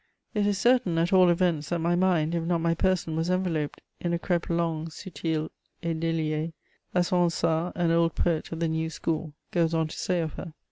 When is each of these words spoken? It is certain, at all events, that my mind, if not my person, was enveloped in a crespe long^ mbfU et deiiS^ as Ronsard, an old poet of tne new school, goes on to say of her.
It 0.33 0.47
is 0.47 0.57
certain, 0.57 0.97
at 0.97 1.13
all 1.13 1.29
events, 1.29 1.69
that 1.69 1.77
my 1.77 1.95
mind, 1.95 2.33
if 2.33 2.43
not 2.43 2.59
my 2.59 2.73
person, 2.73 3.15
was 3.15 3.29
enveloped 3.29 3.81
in 3.99 4.13
a 4.13 4.17
crespe 4.17 4.47
long^ 4.47 4.85
mbfU 4.87 5.47
et 5.83 5.99
deiiS^ 5.99 6.53
as 6.95 7.11
Ronsard, 7.11 7.73
an 7.75 7.91
old 7.91 8.15
poet 8.15 8.51
of 8.51 8.57
tne 8.61 8.69
new 8.71 8.89
school, 8.89 9.35
goes 9.51 9.75
on 9.75 9.87
to 9.89 9.95
say 9.95 10.21
of 10.21 10.33
her. 10.33 10.55